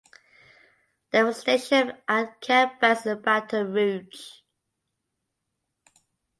They 1.11 1.21
were 1.21 1.31
stationed 1.31 1.93
at 2.07 2.41
Camp 2.41 2.79
Banks 2.79 3.05
in 3.05 3.21
Baton 3.21 3.71
Rouge. 3.71 4.39